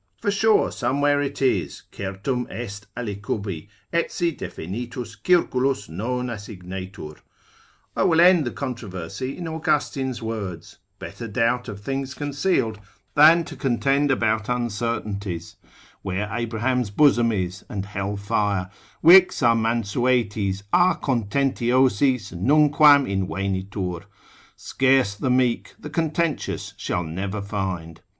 for 0.19 0.31
sure 0.31 0.71
somewhere 0.71 1.21
it 1.21 1.43
is, 1.43 1.83
certum 1.91 2.47
est 2.49 2.87
alicubi, 2.97 3.67
etsi 3.93 4.35
definitus 4.35 5.15
circulus 5.23 5.89
non 5.89 6.25
assignetur. 6.25 7.19
I 7.95 8.01
will 8.01 8.19
end 8.19 8.43
the 8.45 8.49
controversy 8.49 9.37
in 9.37 9.47
Austin's 9.47 10.19
words, 10.19 10.79
Better 10.97 11.27
doubt 11.27 11.67
of 11.69 11.81
things 11.81 12.15
concealed, 12.15 12.79
than 13.13 13.43
to 13.43 13.55
contend 13.55 14.09
about 14.09 14.49
uncertainties, 14.49 15.57
where 16.01 16.29
Abraham's 16.33 16.89
bosom 16.89 17.31
is, 17.31 17.63
and 17.69 17.85
hell 17.85 18.17
fire: 18.17 18.71
Vix 19.03 19.43
a 19.43 19.53
mansuetis, 19.53 20.63
a 20.73 20.95
contentiosis 20.95 22.33
nunquam 22.33 23.05
invenitur; 23.05 24.05
scarce 24.55 25.13
the 25.13 25.29
meek, 25.29 25.75
the 25.79 25.91
contentious 25.91 26.73
shall 26.75 27.03
never 27.03 27.39
find. 27.39 28.01